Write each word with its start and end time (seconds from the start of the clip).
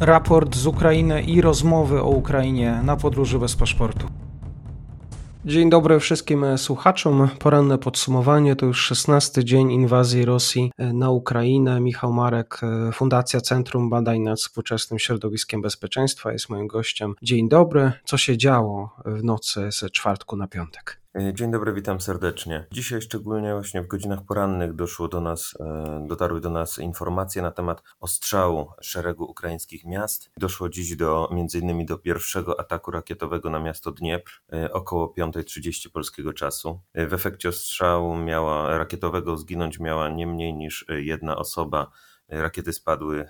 raport 0.00 0.56
z 0.56 0.66
Ukrainy 0.66 1.22
i 1.22 1.40
rozmowy 1.40 2.02
o 2.02 2.08
Ukrainie 2.08 2.80
na 2.84 2.96
podróży 2.96 3.38
bez 3.38 3.56
paszportu. 3.56 4.06
Dzień 5.44 5.70
dobry 5.70 6.00
wszystkim 6.00 6.58
słuchaczom. 6.58 7.28
Poranne 7.38 7.78
podsumowanie 7.78 8.56
to 8.56 8.66
już 8.66 8.80
16 8.80 9.44
dzień 9.44 9.72
inwazji 9.72 10.24
Rosji 10.24 10.72
na 10.78 11.10
Ukrainę. 11.10 11.80
Michał 11.80 12.12
Marek, 12.12 12.60
Fundacja 12.92 13.40
Centrum 13.40 13.90
Badań 13.90 14.20
nad 14.20 14.38
Współczesnym 14.38 14.98
Środowiskiem 14.98 15.62
Bezpieczeństwa 15.62 16.32
jest 16.32 16.48
moim 16.48 16.66
gościem. 16.66 17.14
Dzień 17.22 17.48
dobry. 17.48 17.92
Co 18.04 18.18
się 18.18 18.38
działo 18.38 18.96
w 19.04 19.24
nocy 19.24 19.68
z 19.72 19.92
czwartku 19.92 20.36
na 20.36 20.46
piątek? 20.48 21.00
E, 21.18 21.34
dzień 21.34 21.50
dobry, 21.50 21.72
witam 21.72 22.00
serdecznie. 22.00 22.66
Dzisiaj 22.72 23.02
szczególnie 23.02 23.52
właśnie 23.52 23.82
w 23.82 23.86
godzinach 23.86 24.24
porannych 24.24 24.74
doszło 24.74 25.08
do 25.08 25.20
nas, 25.20 25.54
e, 25.60 26.06
dotarły 26.08 26.40
do 26.40 26.50
nas 26.50 26.78
informacje 26.78 27.42
na 27.42 27.50
temat 27.50 27.82
ostrzału 28.00 28.70
szeregu 28.80 29.24
ukraińskich 29.24 29.84
miast. 29.84 30.30
Doszło 30.36 30.68
dziś 30.68 30.96
do 30.96 31.30
innymi 31.54 31.86
do 31.86 31.98
pierwszego 31.98 32.60
ataku 32.60 32.90
rakietowego 32.90 33.50
na 33.50 33.60
miasto 33.60 33.92
Dniepr 33.92 34.42
e, 34.52 34.72
około 34.72 35.14
5.30 35.18 35.90
polskiego 35.90 36.32
czasu. 36.32 36.80
W 36.94 37.12
efekcie 37.12 37.48
ostrzału 37.48 38.16
miała 38.16 38.78
rakietowego 38.78 39.36
zginąć 39.36 39.78
miała 39.78 40.08
nie 40.08 40.26
mniej 40.26 40.54
niż 40.54 40.84
jedna 40.88 41.36
osoba. 41.36 41.90
Rakiety 42.28 42.72
spadły 42.72 43.28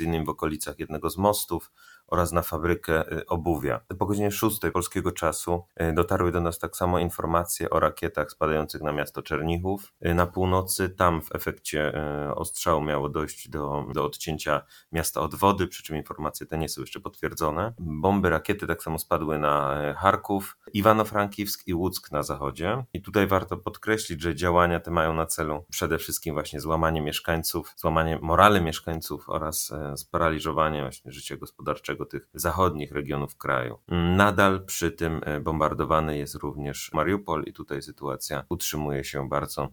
innymi 0.00 0.26
w 0.26 0.28
okolicach 0.28 0.78
jednego 0.78 1.10
z 1.10 1.16
mostów 1.18 1.72
oraz 2.08 2.32
na 2.32 2.42
fabrykę 2.42 3.12
y, 3.12 3.26
obuwia. 3.26 3.80
Po 3.98 4.06
godzinie 4.06 4.30
6 4.30 4.60
polskiego 4.72 5.12
czasu 5.12 5.64
y, 5.82 5.92
dotarły 5.92 6.32
do 6.32 6.40
nas 6.40 6.58
tak 6.58 6.76
samo 6.76 6.98
informacje 6.98 7.70
o 7.70 7.80
rakietach 7.80 8.30
spadających 8.30 8.82
na 8.82 8.92
miasto 8.92 9.22
Czernichów. 9.22 9.92
Y, 10.06 10.14
na 10.14 10.26
północy 10.26 10.88
tam 10.88 11.22
w 11.22 11.34
efekcie 11.34 11.92
ostrzału 12.34 12.80
miało 12.80 13.08
dojść 13.08 13.48
do, 13.48 13.84
do 13.94 14.04
odcięcia 14.04 14.62
miasta 14.92 15.20
od 15.20 15.34
wody, 15.34 15.66
przy 15.66 15.82
czym 15.82 15.96
informacje 15.96 16.46
te 16.46 16.58
nie 16.58 16.68
są 16.68 16.80
jeszcze 16.80 17.00
potwierdzone. 17.00 17.72
Bomby, 17.78 18.30
rakiety 18.30 18.66
tak 18.66 18.82
samo 18.82 18.98
spadły 18.98 19.38
na 19.38 19.78
Charków, 19.96 20.58
Iwano-Frankiwsk 20.74 21.62
i 21.66 21.74
Łuck 21.74 22.12
na 22.12 22.22
zachodzie. 22.22 22.84
I 22.92 23.02
tutaj 23.02 23.26
warto 23.26 23.56
podkreślić, 23.56 24.22
że 24.22 24.34
działania 24.34 24.80
te 24.80 24.90
mają 24.90 25.14
na 25.14 25.26
celu 25.26 25.64
przede 25.70 25.98
wszystkim 25.98 26.34
właśnie 26.34 26.60
złamanie 26.60 27.00
mieszkańców, 27.00 27.72
złamanie 27.76 28.18
morale 28.22 28.60
mieszkańców 28.60 29.28
oraz 29.28 29.72
sparaliżowanie 29.96 30.82
właśnie 30.82 31.12
życia 31.12 31.36
gospodarczego 31.36 31.97
tych 32.04 32.28
zachodnich 32.34 32.92
regionów 32.92 33.36
kraju. 33.36 33.78
Nadal 34.16 34.64
przy 34.64 34.90
tym 34.90 35.20
e, 35.24 35.40
bombardowany 35.40 36.18
jest 36.18 36.34
również 36.34 36.90
Mariupol 36.92 37.42
i 37.46 37.52
tutaj 37.52 37.82
sytuacja 37.82 38.44
utrzymuje 38.48 39.04
się 39.04 39.28
bardzo 39.28 39.68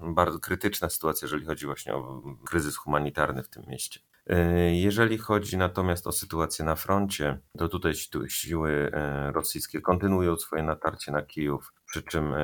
bardzo 0.00 0.38
krytyczna 0.38 0.88
sytuacja, 0.88 1.26
jeżeli 1.26 1.46
chodzi 1.46 1.66
właśnie 1.66 1.94
o 1.94 2.22
kryzys 2.46 2.76
humanitarny 2.76 3.42
w 3.42 3.48
tym 3.48 3.62
mieście. 3.68 4.00
E, 4.26 4.74
jeżeli 4.74 5.18
chodzi 5.18 5.56
natomiast 5.56 6.06
o 6.06 6.12
sytuację 6.12 6.64
na 6.64 6.76
froncie, 6.76 7.38
to 7.58 7.68
tutaj 7.68 7.92
siły 8.28 8.90
e, 8.92 9.32
rosyjskie 9.32 9.80
kontynuują 9.80 10.36
swoje 10.36 10.62
natarcie 10.62 11.12
na 11.12 11.22
Kijów, 11.22 11.72
przy 11.90 12.02
czym 12.02 12.34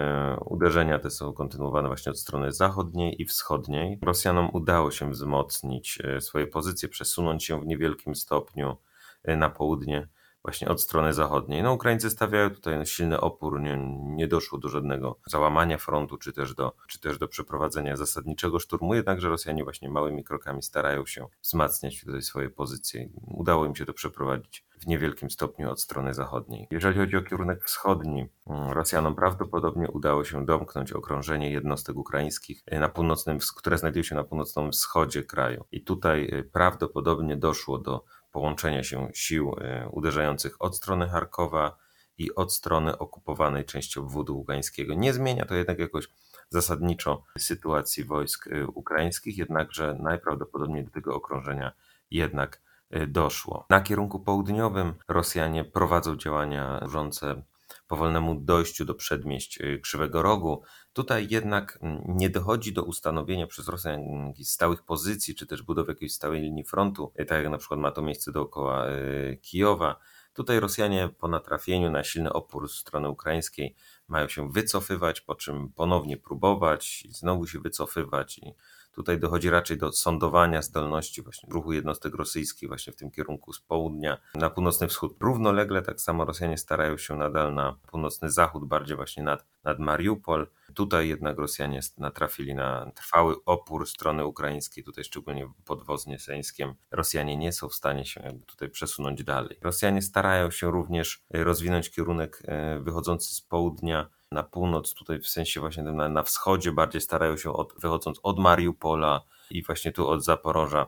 uderzenia 0.45 0.99
te 0.99 1.11
są 1.11 1.33
kontynuowane 1.33 1.89
właśnie 1.89 2.13
od 2.13 2.19
strony 2.19 2.53
zachodniej 2.53 3.23
i 3.23 3.25
wschodniej. 3.25 3.99
Rosjanom 4.03 4.51
udało 4.53 4.91
się 4.91 5.11
wzmocnić 5.11 5.99
swoje 6.21 6.47
pozycje, 6.47 6.89
przesunąć 6.89 7.45
się 7.45 7.61
w 7.61 7.67
niewielkim 7.67 8.15
stopniu 8.15 8.77
na 9.25 9.51
południe 9.51 10.09
właśnie 10.47 10.69
od 10.69 10.83
strony 10.83 11.13
zachodniej. 11.13 11.63
No 11.63 11.73
Ukraińcy 11.73 12.11
stawiają 12.11 12.51
tutaj 12.51 12.87
silny 12.87 13.21
opór, 13.21 13.61
nie, 13.61 13.77
nie 14.03 14.29
doszło 14.29 14.59
do 14.59 14.69
żadnego 14.69 15.19
załamania 15.27 15.79
frontu, 15.79 16.19
czy 16.19 16.33
też, 16.33 16.55
do, 16.55 16.73
czy 16.89 17.01
też 17.01 17.19
do 17.19 17.29
przeprowadzenia 17.29 17.97
zasadniczego 17.97 18.59
szturmu, 18.59 18.95
jednakże 18.95 19.29
Rosjanie 19.29 19.65
właśnie 19.65 19.91
małymi 19.91 20.25
krokami 20.25 20.63
starają 20.63 21.07
się 21.07 21.27
wzmacniać 21.43 22.01
tutaj 22.01 22.23
swoje 22.23 22.51
pozycje. 22.51 23.09
Udało 23.27 23.67
im 23.67 23.77
się 23.77 23.87
to 23.87 23.93
przeprowadzić 23.93 24.66
w 24.79 24.87
niewielkim 24.87 25.31
stopniu 25.31 25.71
od 25.71 25.81
strony 25.81 26.15
zachodniej. 26.15 26.69
Jeżeli 26.71 26.99
chodzi 26.99 27.17
o 27.17 27.23
kierunek 27.23 27.65
wschodni, 27.65 28.29
mm, 28.47 28.71
Rosjanom 28.71 29.15
prawdopodobnie 29.15 29.91
udało 29.91 30.25
się 30.25 30.47
domknąć 30.47 30.93
okrążenie 30.93 31.51
jednostek 31.51 31.97
ukraińskich, 31.97 32.63
e, 32.67 32.81
na 32.81 32.89
północnym, 32.89 33.39
które 33.57 33.79
znajdują 33.79 34.03
się 34.03 34.15
na 34.15 34.25
północnym 34.25 34.73
wschodzie 34.73 35.23
kraju. 35.23 35.65
I 35.73 35.85
tutaj 35.85 36.31
e, 36.33 36.43
prawdopodobnie 36.43 37.37
doszło 37.37 37.79
do 37.79 38.05
połączenia 38.33 38.83
się 38.83 39.09
sił 39.15 39.57
e, 39.61 39.89
uderzających 39.89 40.57
od 40.63 40.77
strony 40.77 41.09
Charkowa 41.09 41.77
i 42.19 42.35
od 42.35 42.53
strony 42.53 42.99
okupowanej 42.99 43.65
części 43.65 44.01
obwodu 44.01 44.37
ługańskiego. 44.37 44.95
Nie 44.95 45.13
zmienia 45.13 45.45
to 45.45 45.55
jednak 45.55 45.79
jakoś 45.79 46.09
zasadniczo 46.51 47.23
sytuacji 47.39 48.05
wojsk 48.05 48.49
ukraińskich, 48.75 49.39
jednakże 49.39 49.97
najprawdopodobniej 50.01 50.85
do 50.85 50.91
tego 50.91 51.15
okrążenia 51.15 51.73
jednak 52.11 52.61
doszło. 53.09 53.67
Na 53.71 53.81
kierunku 53.81 54.21
południowym 54.21 54.95
Rosjanie 55.09 55.65
prowadzą 55.65 56.17
działania 56.17 56.79
służące 56.81 57.43
powolnemu 57.89 58.35
dojściu 58.35 58.85
do 58.85 58.95
przedmieść 58.95 59.61
y, 59.61 59.81
Krzywego 59.83 60.23
Rogu. 60.23 60.63
Tutaj 60.93 61.27
jednak 61.31 61.79
mm, 61.83 62.03
nie 62.07 62.31
dochodzi 62.31 62.73
do 62.73 62.85
ustanowienia 62.85 63.47
przez 63.47 63.69
Rosjan 63.69 64.01
stałych 64.43 64.83
pozycji, 64.83 65.35
czy 65.35 65.47
też 65.47 65.63
budowy 65.63 65.93
jakiejś 65.93 66.13
stałej 66.13 66.41
linii 66.41 66.65
frontu, 66.65 67.13
y, 67.21 67.25
tak 67.25 67.43
jak 67.43 67.53
na 67.53 67.59
przykład 67.59 67.81
ma 67.81 67.91
to 67.91 68.03
miejsce 68.03 68.33
dookoła 68.33 68.89
y, 68.91 69.39
Kijowa. 69.43 70.01
Tutaj 70.33 70.61
Rosjanie 70.61 71.09
po 71.19 71.29
natrafieniu 71.29 71.91
na 71.91 72.05
silny 72.05 72.33
opór 72.33 72.69
strony 72.69 73.09
ukraińskiej 73.09 73.75
mają 74.09 74.29
się 74.29 74.51
wycofywać, 74.51 75.21
po 75.21 75.35
czym 75.35 75.73
ponownie 75.73 76.17
próbować 76.17 77.03
i 77.05 77.13
znowu 77.13 77.47
się 77.47 77.59
wycofywać 77.59 78.39
i 78.39 78.55
Tutaj 78.97 79.19
dochodzi 79.19 79.51
raczej 79.51 79.79
do 79.79 79.93
sądowania 79.93 80.63
zdolności 80.63 81.23
właśnie 81.23 81.49
ruchu 81.53 81.73
jednostek 81.73 82.15
rosyjskich 82.15 82.69
właśnie 82.69 82.93
w 82.93 82.97
tym 82.97 83.11
kierunku 83.11 83.53
z 83.53 83.61
południa 83.61 84.19
na 84.35 84.51
północny 84.51 84.89
wschód. 84.89 85.17
Równolegle 85.21 85.83
tak 85.83 86.01
samo 86.01 86.25
Rosjanie 86.25 86.59
starają 86.59 86.99
się 86.99 87.17
nadal 87.17 87.55
na 87.55 87.79
północny 87.87 88.31
zachód, 88.31 88.69
bardziej 88.69 88.97
właśnie 88.97 89.23
nad, 89.23 89.47
nad 89.65 89.79
Mariupol. 89.79 90.47
Tutaj 90.75 91.09
jednak 91.09 91.39
Rosjanie 91.39 91.81
natrafili 91.99 92.55
na 92.55 92.91
trwały 92.95 93.35
opór 93.45 93.89
strony 93.89 94.25
ukraińskiej, 94.25 94.85
tutaj 94.85 95.05
szczególnie 95.05 95.49
pod 95.65 95.85
Woznieseńskiem. 95.85 96.75
Rosjanie 96.91 97.37
nie 97.37 97.53
są 97.53 97.69
w 97.69 97.75
stanie 97.75 98.05
się 98.05 98.23
jakby 98.25 98.47
tutaj 98.47 98.71
przesunąć 98.71 99.25
dalej. 99.25 99.59
Rosjanie 99.63 100.03
starają 100.03 100.51
się 100.51 100.71
również 100.71 101.25
rozwinąć 101.31 101.91
kierunek 101.91 102.43
e, 102.45 102.81
wychodzący 102.81 103.35
z 103.35 103.41
południa 103.41 104.16
na 104.33 104.43
północ, 104.43 104.95
tutaj 104.95 105.19
w 105.19 105.29
sensie 105.29 105.61
właśnie 105.61 105.83
na, 105.83 106.09
na 106.09 106.23
wschodzie 106.23 106.73
bardziej 106.73 107.01
starają 107.01 107.37
się, 107.37 107.53
od, 107.53 107.75
wychodząc 107.79 108.21
od 108.23 108.39
Mariupola 108.39 109.21
i 109.51 109.63
właśnie 109.63 109.93
tu 109.93 110.09
od 110.09 110.25
Zaporoża, 110.25 110.87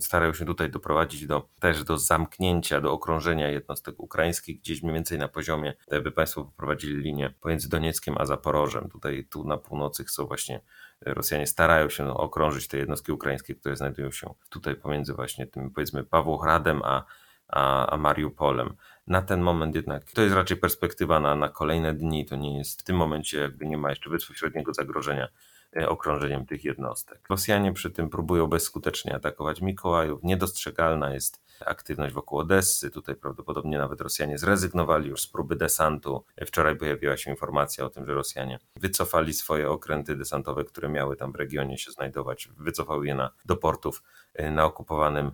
starają 0.00 0.34
się 0.34 0.44
tutaj 0.44 0.70
doprowadzić 0.70 1.26
do, 1.26 1.48
też 1.60 1.84
do 1.84 1.98
zamknięcia, 1.98 2.80
do 2.80 2.92
okrążenia 2.92 3.48
jednostek 3.48 4.00
ukraińskich 4.00 4.60
gdzieś 4.60 4.82
mniej 4.82 4.94
więcej 4.94 5.18
na 5.18 5.28
poziomie, 5.28 5.74
by 6.02 6.12
Państwo 6.12 6.44
poprowadzili 6.44 7.02
linię 7.02 7.34
pomiędzy 7.40 7.68
Donieckiem 7.68 8.14
a 8.18 8.24
Zaporożem. 8.26 8.88
Tutaj 8.90 9.26
tu 9.30 9.44
na 9.44 9.56
północy 9.56 10.04
chcą 10.04 10.26
właśnie 10.26 10.60
Rosjanie 11.00 11.46
starają 11.46 11.88
się 11.88 12.14
okrążyć 12.14 12.68
te 12.68 12.78
jednostki 12.78 13.12
ukraińskie, 13.12 13.54
które 13.54 13.76
znajdują 13.76 14.10
się 14.10 14.34
tutaj 14.48 14.76
pomiędzy 14.76 15.14
właśnie 15.14 15.46
tym 15.46 15.70
powiedzmy 15.70 16.04
Pawłochradem 16.04 16.82
a, 16.84 17.04
a, 17.48 17.86
a 17.86 17.96
Mariupolem 17.96 18.76
na 19.08 19.22
ten 19.22 19.40
moment 19.40 19.74
jednak 19.74 20.04
to 20.04 20.22
jest 20.22 20.34
raczej 20.34 20.56
perspektywa 20.56 21.20
na, 21.20 21.34
na 21.34 21.48
kolejne 21.48 21.94
dni. 21.94 22.26
To 22.26 22.36
nie 22.36 22.58
jest 22.58 22.80
w 22.80 22.84
tym 22.84 22.96
momencie, 22.96 23.38
jakby 23.38 23.66
nie 23.66 23.76
ma 23.76 23.90
jeszcze 23.90 24.10
bezpośredniego 24.10 24.74
zagrożenia 24.74 25.28
e, 25.76 25.88
okrążeniem 25.88 26.46
tych 26.46 26.64
jednostek. 26.64 27.20
Rosjanie 27.30 27.72
przy 27.72 27.90
tym 27.90 28.10
próbują 28.10 28.46
bezskutecznie 28.46 29.14
atakować 29.14 29.60
Mikołajów. 29.60 30.20
Niedostrzegalna 30.22 31.14
jest 31.14 31.42
aktywność 31.66 32.14
wokół 32.14 32.38
Odessy. 32.38 32.90
Tutaj 32.90 33.16
prawdopodobnie 33.16 33.78
nawet 33.78 34.00
Rosjanie 34.00 34.38
zrezygnowali 34.38 35.08
już 35.08 35.20
z 35.20 35.26
próby 35.26 35.56
desantu. 35.56 36.24
Wczoraj 36.46 36.76
pojawiła 36.76 37.16
się 37.16 37.30
informacja 37.30 37.84
o 37.84 37.90
tym, 37.90 38.06
że 38.06 38.14
Rosjanie 38.14 38.58
wycofali 38.76 39.32
swoje 39.32 39.70
okręty 39.70 40.16
desantowe, 40.16 40.64
które 40.64 40.88
miały 40.88 41.16
tam 41.16 41.32
w 41.32 41.36
regionie 41.36 41.78
się 41.78 41.90
znajdować. 41.90 42.48
Wycofały 42.56 43.06
je 43.06 43.14
na, 43.14 43.30
do 43.44 43.56
portów 43.56 44.02
e, 44.34 44.50
na 44.50 44.64
okupowanym 44.64 45.30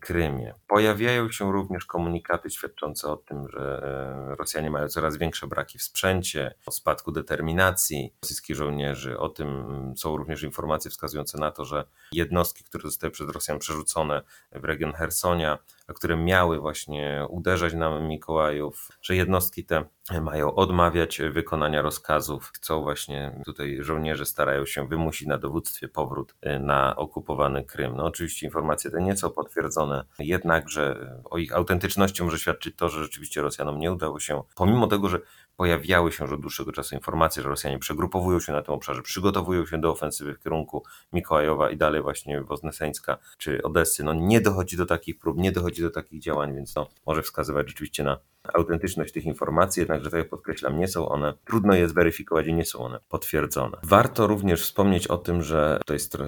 Krymie. 0.00 0.54
Pojawiają 0.66 1.30
się 1.30 1.52
również 1.52 1.84
komunikaty 1.84 2.50
świadczące 2.50 3.08
o 3.08 3.16
tym, 3.16 3.48
że 3.48 3.82
e, 4.32 4.34
Rosjanie 4.34 4.70
mają 4.70 4.88
coraz 4.88 5.16
większe 5.16 5.46
braki 5.46 5.78
w 5.78 5.82
sprzęcie, 5.82 6.54
o 6.66 6.70
spadku 6.70 7.12
determinacji 7.12 8.14
rosyjskich 8.22 8.56
żołnierzy. 8.56 9.18
O 9.18 9.28
tym 9.28 9.48
są 9.96 10.16
również 10.16 10.42
informacje 10.42 10.90
wskazujące 10.90 11.38
na 11.38 11.50
to, 11.50 11.64
że 11.64 11.84
jednostki, 12.12 12.64
które 12.64 12.82
zostały 12.82 13.10
przez 13.10 13.28
Rosjan 13.28 13.58
przerzucone 13.58 14.22
w 14.52 14.64
region 14.64 14.92
Hersonia, 14.92 15.58
które 15.86 16.16
miały 16.16 16.60
właśnie 16.60 17.26
uderzać 17.28 17.74
na 17.74 18.00
Mikołajów, 18.00 18.88
że 19.02 19.16
jednostki 19.16 19.64
te 19.64 19.84
mają 20.22 20.54
odmawiać 20.54 21.22
wykonania 21.30 21.82
rozkazów. 21.82 22.52
Chcą 22.54 22.82
właśnie, 22.82 23.40
tutaj 23.44 23.78
żołnierze 23.80 24.26
starają 24.26 24.66
się 24.66 24.88
wymusić 24.88 25.28
na 25.28 25.38
dowództwie 25.38 25.88
powrót 25.88 26.34
y, 26.46 26.58
na 26.60 26.96
okupowany 26.96 27.64
Krym. 27.64 27.96
No 27.96 28.04
oczywiście 28.04 28.46
informacje 28.46 28.90
te 28.90 29.02
nie 29.02 29.16
są 29.16 29.30
potwierdzone, 29.30 30.04
jednakże 30.18 31.14
o 31.24 31.38
ich 31.38 31.56
autentyczności 31.56 32.22
może 32.22 32.38
świadczyć 32.38 32.76
to, 32.76 32.88
że 32.88 33.02
rzeczywiście 33.02 33.40
Rosjanom 33.40 33.78
nie 33.78 33.92
udało 33.92 34.20
się, 34.20 34.42
pomimo 34.54 34.86
tego, 34.86 35.08
że 35.08 35.20
pojawiały 35.56 36.12
się 36.12 36.24
już 36.24 36.32
od 36.32 36.40
dłuższego 36.40 36.72
czasu 36.72 36.94
informacje, 36.94 37.42
że 37.42 37.48
Rosjanie 37.48 37.78
przegrupowują 37.78 38.40
się 38.40 38.52
na 38.52 38.62
tym 38.62 38.74
obszarze, 38.74 39.02
przygotowują 39.02 39.66
się 39.66 39.80
do 39.80 39.90
ofensywy 39.90 40.34
w 40.34 40.38
kierunku 40.38 40.82
Mikołajowa 41.12 41.70
i 41.70 41.76
dalej 41.76 42.02
właśnie 42.02 42.40
Wozneseńska 42.40 43.18
czy 43.38 43.62
Odessy. 43.62 44.04
No 44.04 44.14
nie 44.14 44.40
dochodzi 44.40 44.76
do 44.76 44.86
takich 44.86 45.18
prób, 45.18 45.38
nie 45.38 45.52
dochodzi 45.52 45.82
do 45.82 45.90
takich 45.90 46.20
działań, 46.22 46.54
więc 46.54 46.74
to 46.74 46.88
może 47.06 47.22
wskazywać 47.22 47.68
rzeczywiście 47.68 48.04
na 48.04 48.18
autentyczność 48.52 49.12
tych 49.12 49.24
informacji, 49.24 49.80
jednakże 49.80 50.10
tak 50.10 50.18
jak 50.18 50.28
podkreślam, 50.28 50.78
nie 50.78 50.88
są 50.88 51.08
one, 51.08 51.34
trudno 51.44 51.74
je 51.74 51.88
zweryfikować 51.88 52.46
i 52.46 52.54
nie 52.54 52.64
są 52.64 52.78
one 52.78 53.00
potwierdzone. 53.08 53.78
Warto 53.82 54.26
również 54.26 54.62
wspomnieć 54.62 55.06
o 55.06 55.18
tym, 55.18 55.42
że 55.42 55.80
jest 55.90 56.18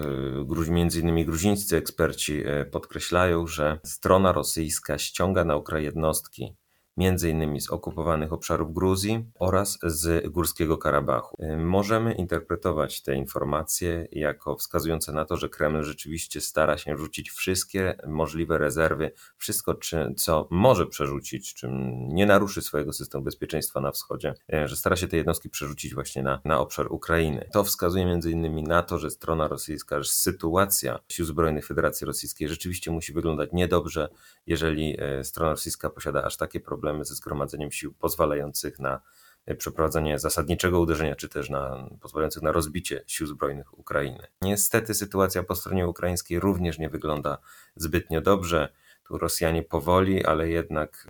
między 0.69 0.99
innymi 0.99 1.25
gruzińscy 1.25 1.77
eksperci 1.77 2.43
e, 2.45 2.65
podkreślają, 2.65 3.47
że 3.47 3.79
strona 3.83 4.31
rosyjska 4.31 4.97
ściąga 4.97 5.45
na 5.45 5.55
Ukrainę 5.55 5.77
jednostki 5.83 6.55
między 6.97 7.29
innymi 7.29 7.61
z 7.61 7.69
okupowanych 7.69 8.33
obszarów 8.33 8.73
Gruzji 8.73 9.25
oraz 9.39 9.79
z 9.83 10.31
Górskiego 10.31 10.77
Karabachu. 10.77 11.37
Y, 11.43 11.57
możemy 11.57 12.13
interpretować 12.13 13.01
te 13.01 13.15
informacje 13.15 14.07
jako 14.11 14.55
wskazujące 14.55 15.11
na 15.11 15.25
to, 15.25 15.37
że 15.37 15.49
Kreml 15.49 15.83
rzeczywiście 15.83 16.41
stara 16.41 16.77
się 16.77 16.97
rzucić 16.97 17.31
wszystkie 17.31 17.95
możliwe 18.07 18.57
rezerwy, 18.57 19.11
wszystko, 19.37 19.75
co 20.17 20.47
może 20.51 20.85
przerzucić, 20.85 21.53
czym 21.53 22.07
nie 22.09 22.25
naruszy 22.25 22.61
swojego 22.61 22.93
systemu 22.93 23.23
bezpieczeństwa 23.23 23.81
na 23.81 23.91
wschodzie, 23.91 24.33
y, 24.53 24.67
że 24.67 24.75
stara 24.75 24.95
się 24.95 25.07
te 25.07 25.17
jednostki 25.17 25.49
przerzucić 25.49 25.93
właśnie 25.93 26.23
na, 26.23 26.41
na 26.45 26.59
obszar 26.59 26.91
Ukrainy. 26.91 27.49
To 27.53 27.63
wskazuje 27.63 28.05
między 28.05 28.31
innymi 28.31 28.63
na 28.63 28.83
to, 28.83 28.99
że 28.99 29.09
strona 29.09 29.47
rosyjska, 29.47 30.03
że 30.03 30.09
sytuacja 30.09 30.99
sił 31.09 31.25
zbrojnych 31.25 31.65
Federacji 31.67 32.07
Rosyjskiej 32.07 32.47
rzeczywiście 32.49 32.91
musi 32.91 33.13
wyglądać 33.13 33.49
niedobrze, 33.53 34.09
jeżeli 34.47 34.97
y, 35.19 35.23
strona 35.23 35.51
rosyjska 35.51 35.89
posiada 35.89 36.23
aż 36.23 36.37
takie 36.37 36.59
problemy, 36.59 36.86
problemy 36.87 37.05
ze 37.05 37.15
zgromadzeniem 37.15 37.71
sił 37.71 37.93
pozwalających 37.93 38.79
na 38.79 39.01
e, 39.45 39.55
przeprowadzenie 39.55 40.19
zasadniczego 40.19 40.79
uderzenia, 40.79 41.15
czy 41.15 41.29
też 41.29 41.49
na, 41.49 41.89
pozwalających 42.01 42.43
na 42.43 42.51
rozbicie 42.51 43.03
sił 43.07 43.27
zbrojnych 43.27 43.79
Ukrainy. 43.79 44.27
Niestety 44.41 44.93
sytuacja 44.93 45.43
po 45.43 45.55
stronie 45.55 45.87
ukraińskiej 45.87 46.39
również 46.39 46.79
nie 46.79 46.89
wygląda 46.89 47.37
zbytnio 47.75 48.21
dobrze. 48.21 48.69
Tu 49.07 49.17
Rosjanie 49.17 49.63
powoli, 49.63 50.25
ale 50.25 50.49
jednak, 50.49 51.07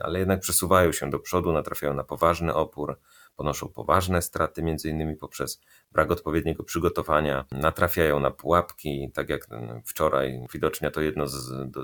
ale 0.00 0.18
jednak 0.18 0.40
przesuwają 0.40 0.92
się 0.92 1.10
do 1.10 1.18
przodu, 1.18 1.52
natrafiają 1.52 1.94
na 1.94 2.04
poważny 2.04 2.54
opór 2.54 2.98
ponoszą 3.38 3.68
poważne 3.68 4.22
straty, 4.22 4.62
między 4.62 4.88
innymi 4.88 5.16
poprzez 5.16 5.60
brak 5.92 6.10
odpowiedniego 6.10 6.64
przygotowania, 6.64 7.44
natrafiają 7.52 8.20
na 8.20 8.30
pułapki, 8.30 9.10
tak 9.14 9.28
jak 9.28 9.46
wczoraj, 9.84 10.46
widocznie 10.52 10.90
to 10.90 11.00
jedno 11.00 11.26
z, 11.26 11.36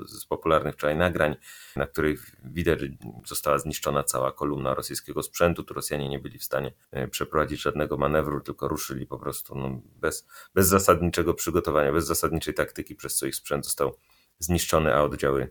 z 0.09 0.25
popularnych 0.25 0.73
wczoraj 0.73 0.95
nagrań, 0.95 1.35
na 1.75 1.87
których 1.87 2.35
widać, 2.43 2.79
że 2.79 2.87
została 3.25 3.57
zniszczona 3.57 4.03
cała 4.03 4.31
kolumna 4.31 4.73
rosyjskiego 4.73 5.23
sprzętu, 5.23 5.63
tu 5.63 5.73
Rosjanie 5.73 6.09
nie 6.09 6.19
byli 6.19 6.39
w 6.39 6.43
stanie 6.43 6.73
e, 6.91 7.07
przeprowadzić 7.07 7.61
żadnego 7.61 7.97
manewru, 7.97 8.41
tylko 8.41 8.67
ruszyli 8.67 9.07
po 9.07 9.19
prostu 9.19 9.55
no, 9.55 9.81
bez, 10.01 10.27
bez 10.53 10.67
zasadniczego 10.67 11.33
przygotowania, 11.33 11.91
bez 11.91 12.05
zasadniczej 12.05 12.53
taktyki, 12.53 12.95
przez 12.95 13.15
co 13.15 13.25
ich 13.25 13.35
sprzęt 13.35 13.65
został 13.65 13.97
zniszczony, 14.39 14.95
a 14.95 15.03
oddziały 15.03 15.49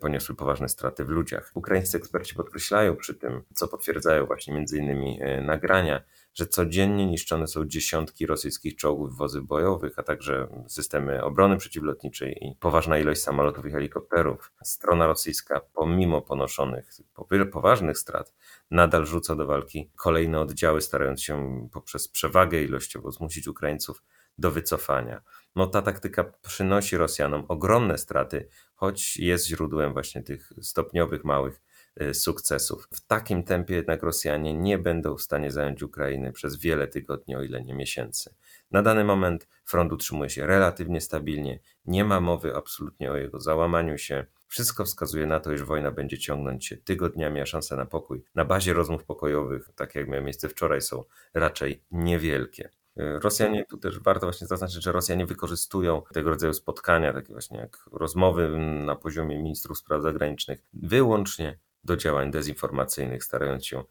poniosły 0.00 0.34
poważne 0.36 0.68
straty 0.68 1.04
w 1.04 1.08
ludziach. 1.08 1.50
Ukraińscy 1.54 1.98
eksperci 1.98 2.34
podkreślają 2.34 2.96
przy 2.96 3.14
tym, 3.14 3.42
co 3.54 3.68
potwierdzają 3.68 4.26
właśnie 4.26 4.54
między 4.54 4.78
innymi 4.78 5.18
e, 5.22 5.40
nagrania, 5.40 6.02
że 6.34 6.46
codziennie 6.46 7.06
niszczone 7.06 7.46
są 7.46 7.64
dziesiątki 7.64 8.26
rosyjskich 8.26 8.76
czołgów, 8.76 9.16
wozy 9.16 9.42
bojowych, 9.42 9.98
a 9.98 10.02
także 10.02 10.48
systemy 10.68 11.24
obrony 11.24 11.56
przeciwlotniczej 11.56 12.38
i 12.44 12.56
poważna 12.60 12.98
ilość 12.98 13.22
samolotów 13.22 13.66
i 13.66 13.70
helikopterów. 13.70 14.52
Strona 14.62 15.06
rosyjska, 15.06 15.60
pomimo 15.74 16.22
ponoszonych 16.22 16.90
poważnych 17.52 17.98
strat, 17.98 18.34
nadal 18.70 19.06
rzuca 19.06 19.36
do 19.36 19.46
walki 19.46 19.90
kolejne 19.96 20.40
oddziały, 20.40 20.80
starając 20.80 21.22
się 21.22 21.68
poprzez 21.72 22.08
przewagę 22.08 22.62
ilościową 22.62 23.10
zmusić 23.10 23.48
Ukraińców 23.48 24.02
do 24.40 24.50
wycofania. 24.50 25.22
No 25.56 25.66
ta 25.66 25.82
taktyka 25.82 26.24
przynosi 26.24 26.96
Rosjanom 26.96 27.44
ogromne 27.48 27.98
straty, 27.98 28.48
choć 28.74 29.16
jest 29.16 29.46
źródłem 29.46 29.92
właśnie 29.92 30.22
tych 30.22 30.52
stopniowych, 30.60 31.24
małych 31.24 31.60
y, 32.02 32.14
sukcesów. 32.14 32.88
W 32.94 33.06
takim 33.06 33.42
tempie 33.42 33.74
jednak 33.74 34.02
Rosjanie 34.02 34.54
nie 34.54 34.78
będą 34.78 35.16
w 35.16 35.22
stanie 35.22 35.50
zająć 35.50 35.82
Ukrainy 35.82 36.32
przez 36.32 36.56
wiele 36.56 36.88
tygodni, 36.88 37.36
o 37.36 37.42
ile 37.42 37.64
nie 37.64 37.74
miesięcy. 37.74 38.34
Na 38.70 38.82
dany 38.82 39.04
moment 39.04 39.48
front 39.64 39.92
utrzymuje 39.92 40.30
się 40.30 40.46
relatywnie 40.46 41.00
stabilnie, 41.00 41.60
nie 41.84 42.04
ma 42.04 42.20
mowy 42.20 42.56
absolutnie 42.56 43.12
o 43.12 43.16
jego 43.16 43.40
załamaniu 43.40 43.98
się. 43.98 44.26
Wszystko 44.46 44.84
wskazuje 44.84 45.26
na 45.26 45.40
to, 45.40 45.52
iż 45.52 45.62
wojna 45.62 45.90
będzie 45.90 46.18
ciągnąć 46.18 46.66
się 46.66 46.76
tygodniami, 46.76 47.40
a 47.40 47.46
szanse 47.46 47.76
na 47.76 47.86
pokój 47.86 48.24
na 48.34 48.44
bazie 48.44 48.72
rozmów 48.72 49.04
pokojowych, 49.04 49.70
tak 49.74 49.94
jak 49.94 50.08
miały 50.08 50.22
miejsce 50.22 50.48
wczoraj, 50.48 50.80
są 50.80 51.04
raczej 51.34 51.84
niewielkie. 51.90 52.70
Rosjanie, 53.22 53.64
tu 53.64 53.78
też 53.78 54.00
warto 54.00 54.26
właśnie 54.26 54.46
zaznaczyć, 54.46 54.82
że 54.82 54.92
Rosjanie 54.92 55.26
wykorzystują 55.26 56.02
tego 56.14 56.30
rodzaju 56.30 56.54
spotkania, 56.54 57.12
takie 57.12 57.32
właśnie 57.32 57.58
jak 57.58 57.78
rozmowy 57.92 58.58
na 58.58 58.96
poziomie 58.96 59.38
ministrów 59.38 59.78
spraw 59.78 60.02
zagranicznych, 60.02 60.62
wyłącznie 60.72 61.58
do 61.84 61.96
działań 61.96 62.30
dezinformacyjnych, 62.30 63.24
starając 63.24 63.66
się 63.66 63.84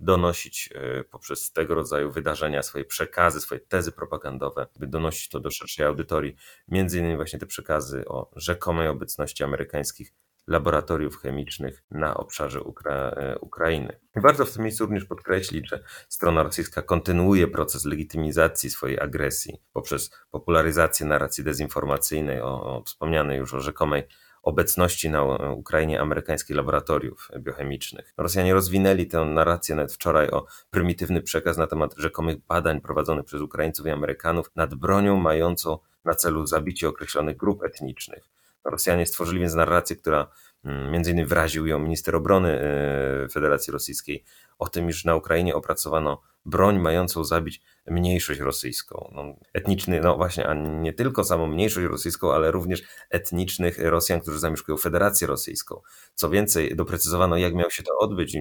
donosić 0.00 0.70
e, 0.74 1.04
poprzez 1.04 1.52
tego 1.52 1.74
rodzaju 1.74 2.12
wydarzenia 2.12 2.62
swoje 2.62 2.84
przekazy, 2.84 3.40
swoje 3.40 3.60
tezy 3.60 3.92
propagandowe, 3.92 4.66
by 4.78 4.86
donosić 4.86 5.28
to 5.28 5.40
do 5.40 5.50
szerszej 5.50 5.86
audytorii, 5.86 6.36
między 6.68 6.98
innymi 6.98 7.16
właśnie 7.16 7.38
te 7.38 7.46
przekazy 7.46 8.04
o 8.08 8.30
rzekomej 8.36 8.88
obecności 8.88 9.44
amerykańskich 9.44 10.12
laboratoriów 10.46 11.18
chemicznych 11.18 11.82
na 11.90 12.16
obszarze 12.16 12.60
Ukra 12.60 12.92
e, 12.92 13.38
Ukrainy. 13.38 14.00
Warto 14.16 14.44
w 14.44 14.52
tym 14.52 14.62
miejscu 14.62 14.84
również 14.84 15.04
podkreślić, 15.04 15.68
że 15.68 15.84
strona 16.08 16.42
rosyjska 16.42 16.82
kontynuuje 16.82 17.48
proces 17.48 17.84
legitymizacji 17.84 18.70
swojej 18.70 19.00
agresji 19.00 19.62
poprzez 19.72 20.10
popularyzację 20.30 21.06
narracji 21.06 21.44
dezinformacyjnej 21.44 22.40
o, 22.40 22.76
o 22.76 22.82
wspomnianej 22.82 23.38
już 23.38 23.54
o 23.54 23.60
rzekomej 23.60 24.02
obecności 24.46 25.10
na 25.10 25.24
Ukrainie 25.52 26.00
amerykańskich 26.00 26.56
laboratoriów 26.56 27.28
biochemicznych. 27.38 28.14
Rosjanie 28.16 28.54
rozwinęli 28.54 29.06
tę 29.06 29.24
narrację 29.24 29.74
nawet 29.74 29.92
wczoraj 29.92 30.30
o 30.30 30.46
prymitywny 30.70 31.22
przekaz 31.22 31.56
na 31.56 31.66
temat 31.66 31.94
rzekomych 31.96 32.36
badań 32.48 32.80
prowadzonych 32.80 33.24
przez 33.24 33.40
Ukraińców 33.40 33.86
i 33.86 33.90
Amerykanów 33.90 34.50
nad 34.56 34.74
bronią 34.74 35.16
mającą 35.16 35.78
na 36.04 36.14
celu 36.14 36.46
zabicie 36.46 36.88
określonych 36.88 37.36
grup 37.36 37.62
etnicznych. 37.62 38.35
Rosjanie 38.70 39.06
stworzyli 39.06 39.40
więc 39.40 39.54
narrację, 39.54 39.96
która 39.96 40.28
mm, 40.64 40.92
między 40.92 41.10
innymi 41.10 41.28
wyraził 41.28 41.66
ją 41.66 41.78
minister 41.78 42.16
obrony 42.16 42.60
e, 42.60 43.28
Federacji 43.28 43.72
Rosyjskiej, 43.72 44.24
o 44.58 44.68
tym, 44.68 44.88
iż 44.88 45.04
na 45.04 45.14
Ukrainie 45.14 45.54
opracowano 45.54 46.22
broń 46.46 46.78
mającą 46.78 47.24
zabić 47.24 47.62
mniejszość 47.86 48.40
rosyjską. 48.40 49.10
No, 49.14 49.36
etniczny, 49.52 50.00
no 50.00 50.16
właśnie, 50.16 50.46
a 50.46 50.54
nie 50.54 50.92
tylko 50.92 51.24
samą 51.24 51.46
mniejszość 51.46 51.86
rosyjską, 51.86 52.32
ale 52.32 52.50
również 52.50 52.82
etnicznych 53.10 53.78
Rosjan, 53.78 54.20
którzy 54.20 54.38
zamieszkują 54.38 54.78
Federację 54.78 55.26
Rosyjską. 55.26 55.80
Co 56.14 56.30
więcej, 56.30 56.76
doprecyzowano, 56.76 57.36
jak 57.36 57.54
miało 57.54 57.70
się 57.70 57.82
to 57.82 57.98
odbyć. 57.98 58.38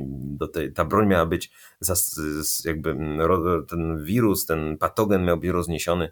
Tej, 0.54 0.74
ta 0.74 0.86
broń 0.86 1.08
miała 1.08 1.26
być, 1.26 1.52
jakby 2.66 2.96
ten 3.70 4.04
wirus, 4.04 4.46
ten 4.46 4.78
patogen 4.78 5.26
miał 5.26 5.38
być 5.38 5.50
rozniesiony 5.50 6.12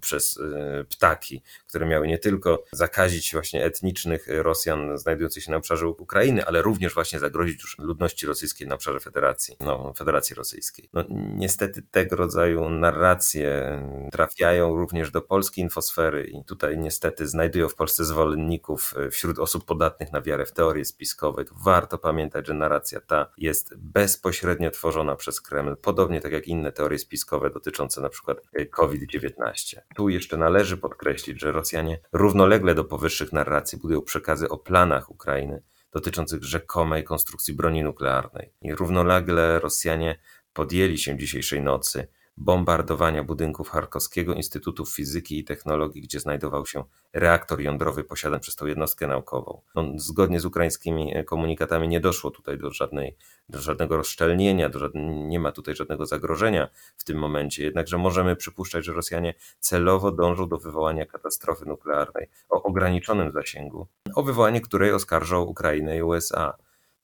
przez 0.00 0.40
e, 0.40 0.84
ptaki, 0.84 1.42
które 1.68 1.86
miały 1.86 2.08
nie 2.08 2.18
tylko 2.18 2.64
zakazić 2.72 3.32
właśnie 3.32 3.64
etnicznych 3.64 4.26
Rosjan 4.28 4.98
znajdujących 4.98 5.44
się 5.44 5.50
na 5.50 5.56
obszarze 5.56 5.88
Ukrainy, 5.88 6.46
ale 6.46 6.62
również 6.62 6.94
właśnie 6.94 7.18
zagrozić 7.18 7.62
już 7.62 7.78
ludności 7.78 8.26
rosyjskiej 8.26 8.68
na 8.68 8.74
obszarze 8.74 9.00
Federacji, 9.00 9.56
no, 9.60 9.92
Federacji 9.98 10.36
Rosyjskiej. 10.36 10.88
No, 10.92 11.04
niestety 11.36 11.82
tego 11.82 12.16
rodzaju 12.16 12.70
narracje 12.70 13.82
trafiają 14.12 14.76
również 14.76 15.10
do 15.10 15.22
polskiej 15.22 15.64
infosfery 15.64 16.24
i 16.24 16.44
tutaj 16.44 16.78
niestety 16.78 17.26
znajdują 17.26 17.68
w 17.68 17.74
Polsce 17.74 18.04
zwolenników 18.04 18.94
e, 18.96 19.10
wśród 19.10 19.38
osób 19.38 19.64
podatnych 19.64 20.12
na 20.12 20.20
wiarę 20.22 20.46
w 20.46 20.52
teorie 20.52 20.84
spiskowe. 20.84 21.44
Warto 21.64 21.98
pamiętać, 21.98 22.46
że 22.46 22.54
narracja 22.54 23.00
ta 23.00 23.26
jest 23.38 23.74
bezpośrednio 23.76 24.70
tworzona 24.70 25.16
przez 25.16 25.40
Kreml, 25.40 25.76
podobnie 25.76 26.20
tak 26.20 26.32
jak 26.32 26.48
inne 26.48 26.72
teorie 26.72 26.98
spiskowe 26.98 27.50
dotyczące 27.50 28.00
przykład 28.08 28.38
e, 28.52 28.66
COVID-19. 28.66 29.76
Tu 29.94 30.08
jeszcze 30.08 30.36
należy 30.36 30.76
podkreślić, 30.76 31.40
że 31.40 31.52
Rosjanie 31.52 32.00
równolegle 32.12 32.74
do 32.74 32.84
powyższych 32.84 33.32
narracji 33.32 33.78
budują 33.78 34.02
przekazy 34.02 34.48
o 34.48 34.58
planach 34.58 35.10
Ukrainy 35.10 35.62
dotyczących 35.92 36.44
rzekomej 36.44 37.04
konstrukcji 37.04 37.54
broni 37.54 37.82
nuklearnej. 37.82 38.52
I 38.62 38.74
równolegle 38.74 39.60
Rosjanie 39.60 40.18
podjęli 40.52 40.98
się 40.98 41.18
dzisiejszej 41.18 41.62
nocy 41.62 42.08
bombardowania 42.36 43.24
budynków 43.24 43.68
Charkowskiego 43.70 44.34
Instytutu 44.34 44.86
Fizyki 44.86 45.38
i 45.38 45.44
Technologii, 45.44 46.02
gdzie 46.02 46.20
znajdował 46.20 46.66
się 46.66 46.84
reaktor 47.12 47.60
jądrowy 47.60 48.04
posiadany 48.04 48.40
przez 48.40 48.56
tą 48.56 48.66
jednostkę 48.66 49.06
naukową. 49.06 49.60
No, 49.74 49.84
zgodnie 49.96 50.40
z 50.40 50.44
ukraińskimi 50.44 51.16
e, 51.16 51.24
komunikatami 51.24 51.88
nie 51.88 52.00
doszło 52.00 52.30
tutaj 52.30 52.58
do, 52.58 52.70
żadnej, 52.70 53.16
do 53.48 53.58
żadnego 53.58 53.96
rozszczelnienia, 53.96 54.68
do 54.68 54.90
nie 55.28 55.40
ma 55.40 55.52
tutaj 55.52 55.74
żadnego 55.74 56.06
zagrożenia 56.06 56.68
w 56.96 57.04
tym 57.04 57.18
momencie, 57.18 57.64
jednakże 57.64 57.98
możemy 57.98 58.36
przypuszczać, 58.36 58.84
że 58.84 58.92
Rosjanie 58.92 59.34
celowo 59.60 60.12
dążą 60.12 60.48
do 60.48 60.58
wywołania 60.58 61.06
katastrofy 61.06 61.66
nuklearnej 61.66 62.28
o 62.48 62.62
ograniczonym 62.62 63.32
zasięgu, 63.32 63.86
o 64.14 64.22
wywołanie 64.22 64.60
której 64.60 64.92
oskarżą 64.92 65.42
Ukrainę 65.42 65.96
i 65.96 66.02
USA. 66.02 66.54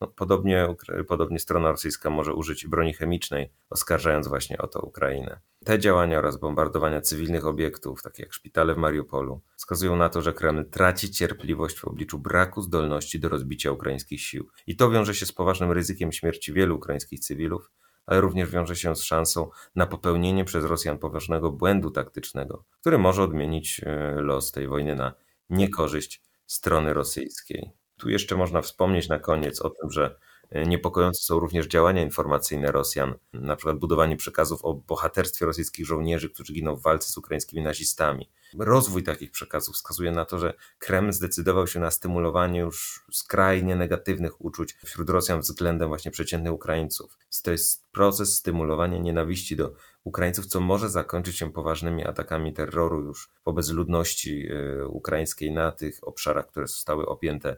No, 0.01 0.07
podobnie, 0.07 0.75
podobnie 1.09 1.39
strona 1.39 1.71
rosyjska 1.71 2.11
może 2.11 2.35
użyć 2.35 2.67
broni 2.67 2.95
chemicznej, 2.95 3.53
oskarżając 3.71 4.29
właśnie 4.29 4.59
o 4.59 4.67
to 4.67 4.81
Ukrainę. 4.81 5.41
Te 5.65 5.79
działania 5.79 6.19
oraz 6.19 6.37
bombardowania 6.37 7.01
cywilnych 7.01 7.47
obiektów, 7.47 8.03
takie 8.03 8.23
jak 8.23 8.33
szpitale 8.33 8.75
w 8.75 8.79
Mariupolu, 8.79 9.41
wskazują 9.57 9.97
na 9.97 10.09
to, 10.09 10.23
że 10.23 10.33
Kreml 10.33 10.65
traci 10.65 11.11
cierpliwość 11.11 11.79
w 11.79 11.85
obliczu 11.85 12.19
braku 12.19 12.63
zdolności 12.63 13.21
do 13.21 13.29
rozbicia 13.29 13.73
ukraińskich 13.73 14.21
sił. 14.21 14.49
I 14.67 14.77
to 14.77 14.91
wiąże 14.91 15.15
się 15.15 15.27
z 15.27 15.33
poważnym 15.33 15.73
ryzykiem 15.73 16.13
śmierci 16.13 16.53
wielu 16.53 16.77
ukraińskich 16.77 17.21
cywilów, 17.21 17.71
ale 18.07 18.21
również 18.21 18.51
wiąże 18.51 18.77
się 18.77 18.97
z 18.97 19.03
szansą 19.03 19.51
na 19.75 19.87
popełnienie 19.87 20.45
przez 20.45 20.65
Rosjan 20.65 20.99
poważnego 20.99 21.53
błędu 21.53 21.91
taktycznego, 21.91 22.65
który 22.81 22.99
może 22.99 23.23
odmienić 23.23 23.81
e, 23.87 24.13
los 24.21 24.53
tej 24.53 24.69
wojny 24.69 24.95
na 24.95 25.15
niekorzyść 25.51 26.23
strony 26.47 26.95
rosyjskiej. 26.95 27.73
Tu 27.99 28.11
jeszcze 28.11 28.37
można 28.37 28.63
wspomnieć 28.63 29.09
na 29.09 29.19
koniec 29.19 29.63
o 29.63 29.71
tym, 29.71 29.91
że 29.91 30.19
e, 30.51 30.67
niepokojące 30.67 31.23
są 31.23 31.41
również 31.41 31.67
działania 31.67 32.03
informacyjne 32.03 32.73
Rosjan, 32.73 33.15
na 33.33 33.57
przykład 33.57 33.79
budowanie 33.79 34.17
przekazów 34.17 34.65
o 34.65 34.75
bohaterstwie 34.75 35.47
rosyjskich 35.47 35.87
żołnierzy, 35.87 36.31
którzy 36.31 36.53
giną 36.53 36.77
w 36.77 36.83
walce 36.83 37.13
z 37.13 37.17
ukraińskimi 37.19 37.63
nazistami. 37.63 38.31
Rozwój 38.59 39.03
takich 39.03 39.31
przekazów 39.31 39.75
wskazuje 39.75 40.11
na 40.11 40.25
to, 40.25 40.39
że 40.39 40.55
Kreml 40.79 41.13
zdecydował 41.13 41.67
się 41.67 41.81
na 41.81 41.91
stymulowanie 41.91 42.61
już 42.61 43.05
skrajnie 43.13 43.77
negatywnych 43.77 44.41
uczuć 44.41 44.77
wśród 44.85 45.11
Rosjan 45.11 45.41
względem 45.41 45.89
właśnie 45.89 46.11
przeciętnych 46.11 46.53
Ukraińców. 46.53 47.19
To 47.43 47.51
jest 47.51 47.91
proces 47.93 48.35
stymulowania 48.35 48.99
nienawiści 48.99 49.57
do 49.57 49.73
Ukraińców, 50.05 50.47
co 50.47 50.61
może 50.61 50.89
zakończyć 50.89 51.39
się 51.39 51.53
poważnymi 51.53 52.07
atakami 52.07 52.53
terroru 52.53 53.01
już 53.01 53.31
wobec 53.45 53.71
ludności 53.71 54.49
e, 54.51 54.87
ukraińskiej 54.87 55.53
na 55.53 55.73
tych 55.73 56.09
obszarach, 56.09 56.47
które 56.47 56.67
zostały 56.67 57.07
objęte 57.07 57.57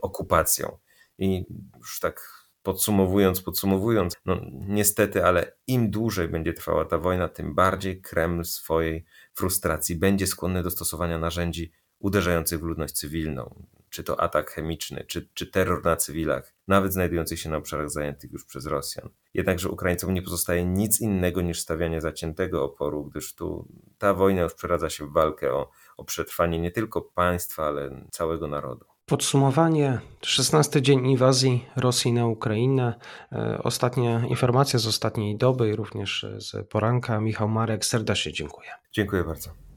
okupacją. 0.00 0.78
I 1.18 1.44
już 1.78 2.00
tak 2.00 2.42
podsumowując, 2.62 3.42
podsumowując, 3.42 4.16
no 4.26 4.40
niestety, 4.68 5.24
ale 5.24 5.52
im 5.66 5.90
dłużej 5.90 6.28
będzie 6.28 6.52
trwała 6.52 6.84
ta 6.84 6.98
wojna, 6.98 7.28
tym 7.28 7.54
bardziej 7.54 8.00
Kreml 8.00 8.44
swojej 8.44 9.04
frustracji 9.34 9.96
będzie 9.96 10.26
skłonny 10.26 10.62
do 10.62 10.70
stosowania 10.70 11.18
narzędzi 11.18 11.72
uderzających 11.98 12.60
w 12.60 12.62
ludność 12.62 12.94
cywilną, 12.94 13.66
czy 13.90 14.04
to 14.04 14.20
atak 14.20 14.50
chemiczny, 14.50 15.04
czy, 15.06 15.28
czy 15.34 15.46
terror 15.46 15.84
na 15.84 15.96
cywilach, 15.96 16.54
nawet 16.68 16.92
znajdujących 16.92 17.40
się 17.40 17.50
na 17.50 17.56
obszarach 17.56 17.90
zajętych 17.90 18.32
już 18.32 18.44
przez 18.44 18.66
Rosjan. 18.66 19.08
Jednakże 19.34 19.68
Ukraińcom 19.68 20.14
nie 20.14 20.22
pozostaje 20.22 20.64
nic 20.64 21.00
innego 21.00 21.42
niż 21.42 21.60
stawianie 21.60 22.00
zaciętego 22.00 22.64
oporu, 22.64 23.04
gdyż 23.04 23.34
tu 23.34 23.68
ta 23.98 24.14
wojna 24.14 24.42
już 24.42 24.54
przeradza 24.54 24.90
się 24.90 25.06
w 25.06 25.12
walkę 25.12 25.52
o, 25.52 25.70
o 25.96 26.04
przetrwanie 26.04 26.58
nie 26.58 26.70
tylko 26.70 27.02
państwa, 27.02 27.66
ale 27.66 28.06
całego 28.10 28.48
narodu. 28.48 28.91
Podsumowanie. 29.06 30.00
16 30.24 30.82
dzień 30.82 31.06
inwazji 31.06 31.64
Rosji 31.76 32.12
na 32.12 32.26
Ukrainę. 32.26 32.94
E, 33.32 33.58
ostatnia 33.62 34.26
informacja 34.26 34.78
z 34.78 34.86
ostatniej 34.86 35.36
doby 35.36 35.68
i 35.68 35.76
również 35.76 36.26
z 36.38 36.68
poranka. 36.68 37.20
Michał 37.20 37.48
Marek, 37.48 37.84
serdecznie 37.84 38.32
dziękuję. 38.32 38.70
Dziękuję 38.92 39.24
bardzo. 39.24 39.71